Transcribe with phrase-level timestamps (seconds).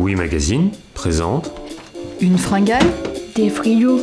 [0.00, 1.52] Oui Magazine présente
[2.22, 2.86] Une fringale
[3.36, 4.00] Des frigos.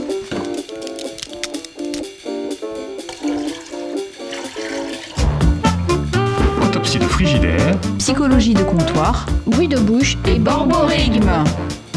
[6.64, 11.44] Autopsie de frigidaire, Psychologie de comptoir Bruit de bouche et Borborigme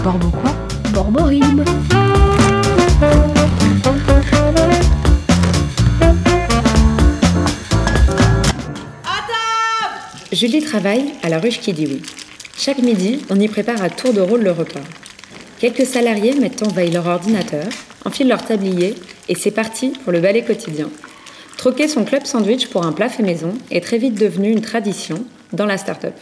[0.02, 0.52] Borbo quoi?
[0.94, 1.62] Borborigme.
[10.32, 12.02] Julie travaille à la ruche qui dit oui.
[12.62, 14.82] Chaque midi, on y prépare à tour de rôle le repas.
[15.60, 17.64] Quelques salariés mettent en veille leur ordinateur,
[18.04, 18.96] enfilent leur tablier
[19.30, 20.90] et c'est parti pour le balai quotidien.
[21.56, 25.24] Troquer son club sandwich pour un plat fait maison est très vite devenu une tradition
[25.54, 26.12] dans la start-up.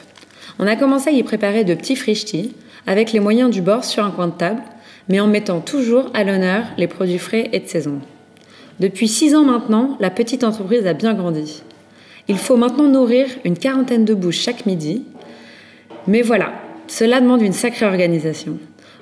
[0.60, 2.54] On a commencé à y préparer de petits frichtis
[2.86, 4.62] avec les moyens du bord sur un coin de table,
[5.08, 7.98] mais en mettant toujours à l'honneur les produits frais et de saison.
[8.78, 11.64] Depuis six ans maintenant, la petite entreprise a bien grandi.
[12.28, 15.02] Il faut maintenant nourrir une quarantaine de bouches chaque midi.
[16.08, 16.52] Mais voilà,
[16.86, 18.56] cela demande une sacrée organisation.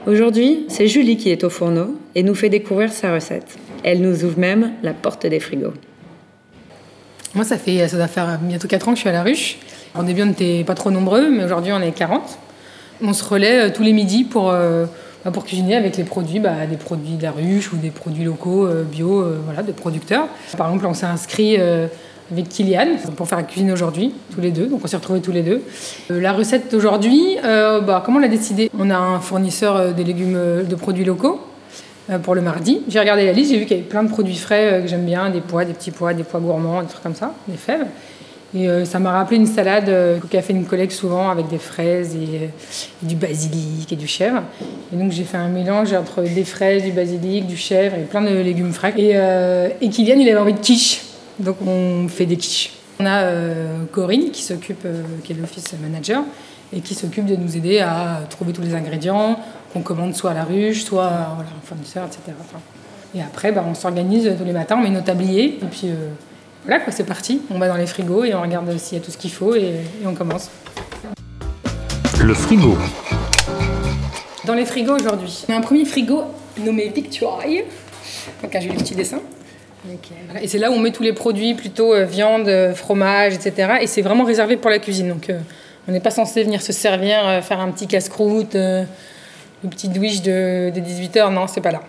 [0.09, 3.57] Aujourd'hui, c'est Julie qui est au fourneau et nous fait découvrir sa recette.
[3.85, 5.73] Elle nous ouvre même la porte des frigos.
[7.37, 9.59] Moi, ça fait ça doit faire bientôt 4 ans que je suis à la ruche.
[9.97, 12.39] Au début, on n'était pas trop nombreux, mais aujourd'hui, on est 40.
[13.01, 14.87] On se relaie euh, tous les midis pour, euh,
[15.25, 18.25] bah, pour cuisiner avec les produits, bah, des produits de la ruche ou des produits
[18.25, 20.27] locaux, euh, bio, euh, voilà, de producteurs.
[20.59, 21.57] Par exemple, on s'est inscrit
[22.33, 24.67] avec Kylian pour faire la cuisine aujourd'hui, tous les deux.
[24.67, 25.63] Donc, on s'est retrouvés tous les deux.
[26.11, 28.71] Euh, la recette d'aujourd'hui, euh, bah, comment on l'a décidé?
[28.79, 31.41] On a un fournisseur euh, des légumes de produits locaux
[32.23, 32.83] pour le mardi.
[32.89, 35.05] J'ai regardé la liste, j'ai vu qu'il y avait plein de produits frais que j'aime
[35.05, 37.87] bien, des pois, des petits pois, des pois gourmands, des trucs comme ça, des fèves.
[38.55, 39.93] Et ça m'a rappelé une salade
[40.31, 42.49] qu'a fait une collègue souvent avec des fraises et,
[43.03, 44.43] du basilic et du chèvre.
[44.93, 48.23] Et donc j'ai fait un mélange entre des fraises, du basilic, du chèvre et plein
[48.23, 48.95] de légumes frais.
[48.97, 49.17] Et,
[49.85, 51.06] et Kylian, il avait envie de quiche.
[51.39, 52.73] Donc on fait des quiches.
[52.99, 56.23] On a euh, Corinne qui s'occupe, euh, qui est l'office manager,
[56.73, 59.39] et qui s'occupe de nous aider à trouver tous les ingrédients
[59.73, 62.21] qu'on commande soit à la ruche, soit voilà, un fournisseur, etc.
[62.41, 62.59] Enfin,
[63.15, 66.09] et après, bah, on s'organise tous les matins, on met nos tabliers, et puis euh,
[66.65, 67.43] voilà, quoi, c'est parti.
[67.51, 69.55] On va dans les frigos et on regarde s'il y a tout ce qu'il faut,
[69.55, 70.51] et, et on commence.
[72.23, 72.77] le frigo,
[74.45, 76.25] Dans les frigos aujourd'hui, on a un premier frigo
[76.59, 77.63] nommé Victory,
[78.43, 79.21] donc un joli petit dessin.
[80.41, 83.79] Et c'est là où on met tous les produits, plutôt euh, viande, euh, fromage, etc.
[83.81, 85.09] Et c'est vraiment réservé pour la cuisine.
[85.09, 85.39] Donc euh,
[85.89, 90.71] on n'est pas censé venir se servir, faire un petit casse-croûte, une petite douche de,
[90.75, 91.33] 18h.
[91.33, 91.83] Non, c'est pas là.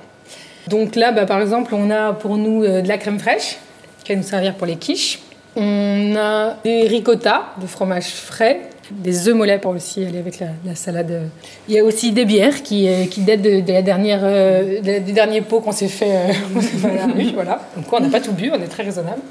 [0.67, 3.57] Donc là, bah, par exemple, on a pour nous de la crème fraîche
[4.03, 5.19] qui va nous servir pour les quiches.
[5.55, 10.47] On a des ricotta, de fromage frais, des œufs mollets pour aussi aller avec la,
[10.65, 11.29] la salade.
[11.67, 14.81] Il y a aussi des bières qui, euh, qui datent de, de la dernière, euh,
[14.81, 17.61] de la- du dernier pot qu'on s'est fait, euh, fait à la voilà.
[17.75, 19.21] Donc on n'a pas tout bu, on est très raisonnable.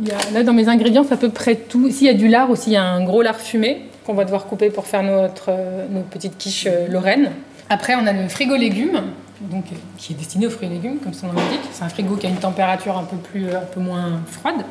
[0.00, 1.90] Il y a, là, dans mes ingrédients, c'est à peu près tout.
[1.90, 4.24] S'il y a du lard aussi, il y a un gros lard fumé qu'on va
[4.24, 5.50] devoir couper pour faire notre,
[5.90, 7.30] nos petites quiches lorraines.
[7.70, 9.00] Après, on a le frigo légumes,
[9.40, 9.64] donc,
[9.98, 11.60] qui est destiné aux fruits et légumes, comme son nom l'indique.
[11.72, 14.64] C'est un frigo qui a une température un peu, plus, un peu moins froide.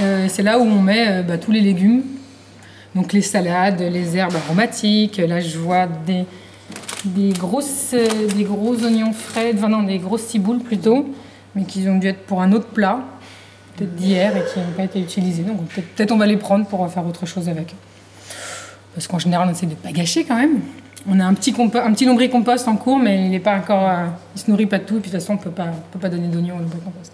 [0.00, 2.02] Euh, c'est là où on met bah, tous les légumes,
[2.94, 5.18] donc les salades, les herbes aromatiques.
[5.18, 6.24] Là, je vois des,
[7.04, 7.94] des, grosses,
[8.36, 11.08] des gros oignons frais, enfin non, des grosses ciboules plutôt,
[11.54, 13.00] mais qui ont dû être pour un autre plat,
[13.76, 15.42] peut-être d'hier, et qui n'ont pas été utilisés.
[15.42, 17.74] Donc peut-être on va les prendre pour faire autre chose avec.
[18.94, 20.60] Parce qu'en général, on essaie de ne pas gâcher quand même.
[21.06, 23.88] On a un petit, un petit lombricompost en cours, mais il n'est pas encore.
[23.88, 24.06] euh,
[24.36, 25.66] il se nourrit pas de tout, et puis de toute façon, on ne peut pas,
[25.66, 27.12] on peut pas donner d'oignons au lombricompost.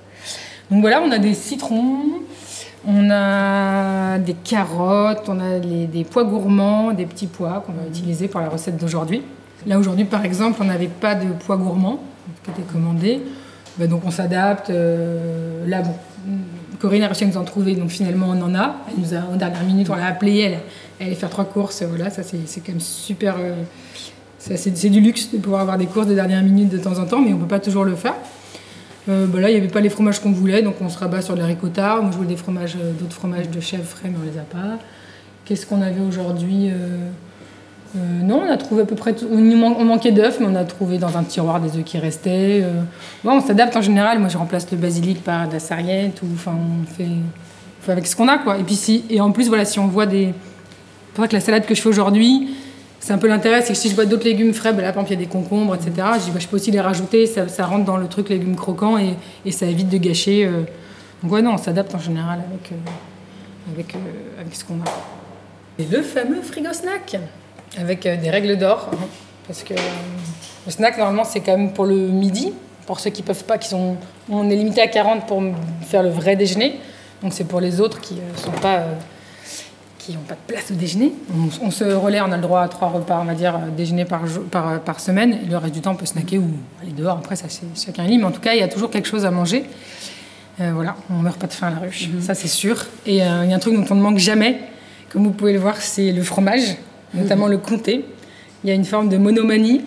[0.71, 2.05] Donc voilà, on a des citrons,
[2.87, 8.29] on a des carottes, on a des pois gourmands, des petits pois qu'on va utiliser
[8.29, 9.23] pour la recette d'aujourd'hui.
[9.67, 12.01] Là aujourd'hui par exemple, on n'avait pas de pois gourmands
[12.45, 13.21] qui étaient commandés.
[13.79, 14.71] Bah, donc on s'adapte.
[14.71, 15.95] euh, là bon,
[16.79, 18.77] Corinne a réussi à nous en trouver, donc finalement on en a.
[18.89, 20.59] Elle nous a, en dernière minute, on l'a appelée, elle,
[20.99, 21.83] elle allait faire trois courses.
[21.83, 23.37] Voilà, ça c'est quand même super.
[23.39, 23.55] euh,
[24.39, 27.21] c'est du luxe de pouvoir avoir des courses de dernière minute de temps en temps,
[27.21, 28.15] mais on ne peut pas toujours le faire.
[29.09, 31.23] Euh, bah là, il n'y avait pas les fromages qu'on voulait, donc on se rabat
[31.23, 32.01] sur la ricotta.
[32.01, 34.43] Moi, je voulais des fromages, euh, d'autres fromages de chèvre frais, mais on les a
[34.43, 34.79] pas.
[35.45, 37.09] Qu'est-ce qu'on avait aujourd'hui euh,
[37.97, 39.27] euh, Non, on a trouvé à peu près tout.
[39.31, 42.65] On, manquait d'œufs, mais on a trouvé dans un tiroir des œufs qui restaient.
[43.25, 44.19] Bon, on s'adapte en général.
[44.19, 47.09] Moi, je remplace le basilic par de la sarriette, ou enfin, on fait,
[47.91, 48.59] avec ce qu'on a, quoi.
[48.59, 50.27] Et puis, si, et en plus, voilà, si on voit des.
[50.27, 52.51] C'est pour que la salade que je fais aujourd'hui,
[53.01, 55.03] c'est un peu l'intérêt, c'est que si je vois d'autres légumes frais, ben là, par
[55.03, 55.91] exemple, il y a des concombres, etc.
[56.19, 58.99] Je dis, bah, je peux aussi les rajouter, ça, rentre dans le truc légumes croquants
[58.99, 59.17] et,
[59.47, 60.45] et ça évite de gâcher.
[60.45, 60.65] euh.
[61.23, 63.99] Donc, ouais, non, on s'adapte en général avec, euh, avec, euh,
[64.39, 65.85] avec ce qu'on a.
[65.91, 67.17] Le fameux frigo snack,
[67.79, 68.91] avec des règles d'or.
[68.93, 68.97] hein,
[69.47, 69.73] parce que
[70.67, 72.53] le snack, normalement, c'est quand même pour le midi,
[72.87, 73.97] pour ceux qui peuvent pas, qui sont.
[74.29, 75.43] On est limité à 40 pour
[75.87, 76.79] faire le vrai déjeuner.
[77.23, 78.85] Donc, c'est pour les autres qui ne sont pas.
[80.01, 81.13] Euh, qui n'ont pas de place au déjeuner.
[81.35, 83.71] On, on se relaie, on a le droit à trois repas, on va dire, euh,
[83.77, 85.39] déjeuner par, jour- par, par semaine.
[85.45, 86.51] Et le reste du temps, on peut snacker ou
[86.83, 87.19] aller dehors.
[87.19, 88.23] Après, ça, c'est chacun libre.
[88.23, 89.65] Mais en tout cas, il y a toujours quelque chose à manger.
[90.61, 92.85] Euh, voilà, on meurt pas de faim à la ruche, ça c'est sûr.
[93.07, 94.59] Et euh, il y a un truc dont on ne manque jamais,
[95.11, 96.77] comme vous pouvez le voir, c'est le fromage,
[97.15, 98.05] notamment le comté.
[98.63, 99.81] Il y a une forme de monomanie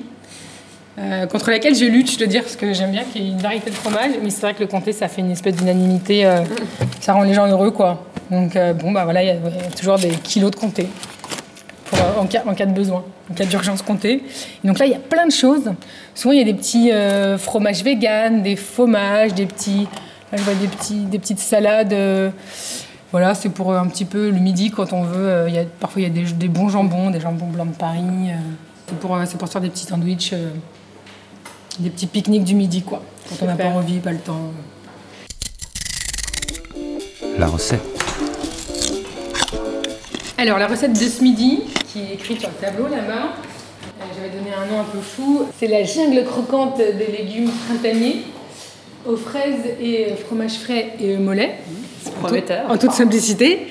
[0.98, 3.32] euh, contre laquelle je lutte, je dois dire, parce que j'aime bien qu'il y ait
[3.34, 6.26] une variété de fromage, mais c'est vrai que le comté, ça fait une espèce d'unanimité,
[6.26, 6.42] euh,
[7.02, 8.04] ça rend les gens heureux, quoi.
[8.32, 9.36] Donc euh, bon, bah voilà, il y, a
[9.78, 10.88] toujours des kilos de comté
[11.86, 14.24] pour, euh, en, cas, en cas de besoin, en cas d'urgence comté.
[14.64, 15.72] Et donc là, il y a plein de choses.
[16.16, 19.88] Souvent, il y a des petits euh, fromages véganes, des fromages, des petits,
[20.32, 21.94] là, je vois des, petits, des petites salades.
[21.94, 22.30] euh,
[23.14, 25.28] voilà, c'est pour un petit peu le midi quand on veut.
[25.28, 27.70] euh, il y a, parfois, il y a des, des bons jambons, des jambons blancs
[27.70, 28.02] de Paris.
[28.02, 28.34] euh,
[28.88, 30.50] c'est pour, euh, c'est pour se faire des petits sandwichs, euh,
[31.80, 33.04] des petits pique-niques du midi, quoi.
[33.30, 34.52] Quand on n'a pas envie, pas le temps.
[37.38, 37.93] La recette.
[40.44, 44.28] Alors, la recette de ce midi, qui est écrite sur le tableau là-bas, euh, j'avais
[44.28, 48.24] donné un nom un peu fou, c'est la jungle croquante des légumes printaniers
[49.06, 51.56] aux fraises et euh, fromage frais et mollet.
[52.22, 52.70] prometteur.
[52.70, 53.68] En toute simplicité.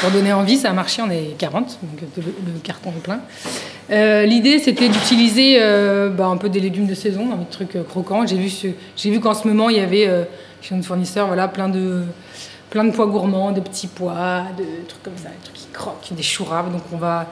[0.00, 3.20] Pour donner envie, ça a marché, on est 40, donc le, le carton est plein.
[3.92, 7.84] Euh, L'idée, c'était d'utiliser euh, bah, un peu des légumes de saison, un truc euh,
[7.84, 8.26] croquant.
[8.26, 10.24] J'ai vu, ce- j'ai vu qu'en ce moment, il y avait euh,
[10.60, 12.02] chez notre fournisseur voilà, plein, de,
[12.74, 16.12] plein de pois gourmands, de petits pois, de trucs comme ça, des trucs qui croquent,
[16.12, 16.72] des choux raves.
[16.72, 17.26] Donc on va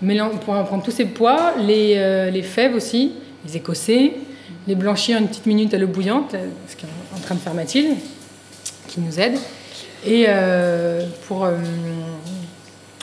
[0.00, 3.12] mélanger, on tous ces pois, les, euh, les fèves aussi,
[3.44, 4.14] les écossais,
[4.66, 6.34] les blanchir une petite minute à l'eau bouillante,
[6.66, 7.96] ce qu'est en train de faire Mathilde,
[8.88, 9.36] qui nous aide.
[10.06, 11.58] Et euh, pour euh,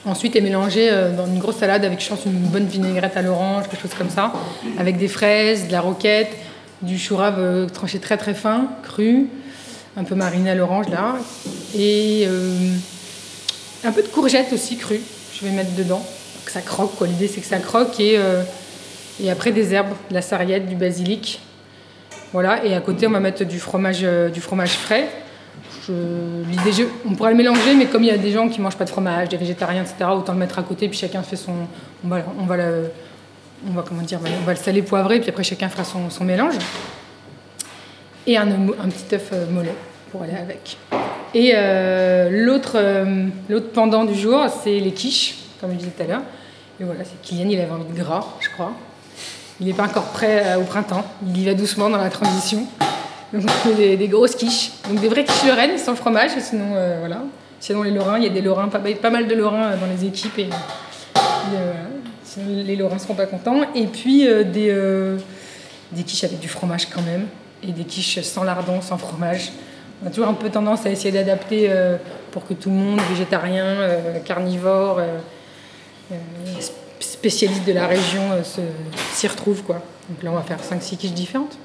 [0.06, 3.70] ensuite les mélanger dans une grosse salade avec, je pense, une bonne vinaigrette à l'orange,
[3.70, 4.34] quelque chose comme ça,
[4.80, 6.36] avec des fraises, de la roquette,
[6.82, 9.28] du chou rave euh, tranché très très fin, cru,
[9.98, 11.16] un peu mariné à l'orange là,
[11.78, 12.76] et euh,
[13.84, 15.02] un peu de courgettes aussi crues,
[15.34, 16.06] je vais mettre dedans,
[16.46, 16.94] que ça croque.
[17.02, 18.44] L'idée c'est que ça croque et, euh,
[19.22, 21.42] et après des herbes, de la sarriette, du basilic.
[22.34, 25.08] Voilà, et à côté on va mettre du fromage, euh, du fromage frais.
[25.88, 28.86] Je- on pourrait le mélanger, mais comme il y a des gens qui mangent pas
[28.86, 31.54] de fromage, des végétariens, etc., autant le mettre à côté, puis chacun fait son.
[32.04, 32.92] On va, on va, le,
[33.88, 36.56] comment dire, on va le saler poivré, puis après chacun fera son, mélange.
[38.26, 39.76] Et un, petit œuf mollet
[40.12, 40.78] pour aller avec.
[41.36, 46.04] Et euh, l'autre euh, l'autre pendant du jour, c'est les quiches, comme je disais tout
[46.04, 46.22] à l'heure.
[46.80, 48.72] Et voilà, c'est Kylian, il avait envie de gras, je crois.
[49.60, 51.04] Il n'est pas encore prêt euh, au printemps.
[51.28, 52.66] Il y va doucement dans la transition.
[53.34, 53.44] Donc
[53.76, 54.72] des, grosses quiches.
[54.88, 57.24] Donc des vraies quiches lorraines sans fromage, sinon voilà.
[57.60, 60.40] Sinon les lorrains, il y a des lorrains, pas, mal de lorrains dans les équipes
[62.24, 63.62] sinon les lorrains seront pas contents.
[63.74, 65.18] Et puis des,
[65.92, 67.26] des quiches avec du fromage quand même
[67.62, 69.52] et des quiches sans lardon, sans fromage.
[70.06, 71.98] On a toujours un peu tendance à essayer d'adapter euh,
[72.30, 75.18] pour que tout le monde, végétarien, euh, carnivore, euh,
[76.60, 78.22] sp- spécialiste de la région,
[79.14, 79.82] s'y retrouve quoi.
[80.10, 81.58] Donc là on va faire 5-6 quiches différentes.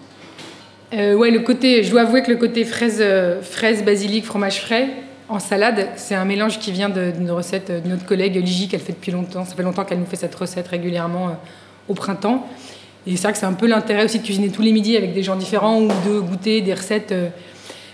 [0.92, 3.04] Ouais, le côté, je dois avouer que le côté fraise,
[3.42, 4.88] fraise, basilic, fromage frais
[5.28, 8.92] en salade, c'est un mélange qui vient d'une recette de notre collègue Ligi qu'elle fait
[8.94, 9.44] depuis longtemps.
[9.44, 11.36] Ça fait longtemps qu'elle nous fait cette recette régulièrement
[11.88, 12.48] au printemps.
[13.06, 15.12] Et c'est vrai que c'est un peu l'intérêt aussi de cuisiner tous les midis avec
[15.12, 17.14] des gens différents ou de goûter des recettes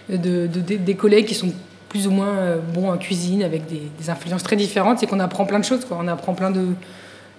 [0.09, 0.17] de,
[0.47, 1.53] de- de- des collègues qui sont
[1.89, 4.99] plus ou moins euh, bons en cuisine avec des, influences très différentes.
[4.99, 5.99] C'est qu'on apprend plein de choses, quoi.
[6.01, 6.67] On apprend plein de,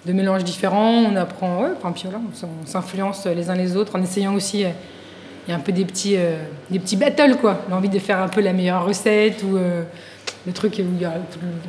[0.05, 0.91] mélanges différents.
[0.93, 4.63] On apprend, enfin, puis voilà, on s'influence les uns les autres en essayant aussi.
[4.63, 4.69] euh,
[5.47, 6.35] il y a un peu des petits, euh,
[6.69, 7.61] des petits battles, quoi.
[7.69, 11.05] L'envie de faire un peu la meilleure recette ou le truc où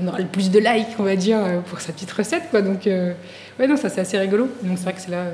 [0.02, 2.60] on aura le plus de likes, on va dire, pour sa petite recette, quoi.
[2.60, 3.12] Donc, euh,
[3.60, 4.48] ouais, non, ça c'est assez rigolo.
[4.64, 5.26] Donc c'est vrai que c'est là,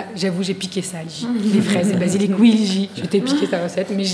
[0.00, 0.98] là, j'avoue, j'ai piqué ça.
[1.54, 4.04] Les fraises et basilic, oui, Ligi, je t'ai piqué ta recette, mais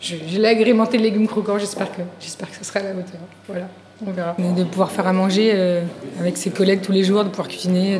[0.00, 1.58] je, l'ai agrémenté de légumes croquants.
[1.58, 3.20] J'espère que, j'espère que ça sera à la hauteur.
[3.48, 3.68] Voilà.
[4.06, 4.36] On verra.
[4.38, 5.80] De pouvoir faire à manger euh,
[6.20, 7.96] avec ses collègues tous les jours, de pouvoir cuisiner,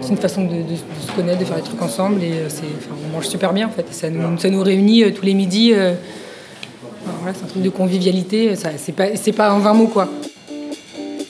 [0.00, 0.62] c'est une façon de,
[1.04, 2.22] se connaître, de faire des trucs ensemble.
[2.22, 3.92] Et euh, enfin, on mange super bien en fait.
[3.92, 5.72] Ça nous, ça nous réunit euh, tous les midis.
[5.72, 8.54] voilà, c'est un truc de convivialité.
[8.54, 10.08] C'est, pas, c'est pas en 20 mots quoi.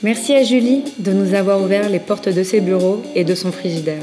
[0.03, 3.51] Merci à Julie de nous avoir ouvert les portes de ses bureaux et de son
[3.51, 4.03] frigidaire.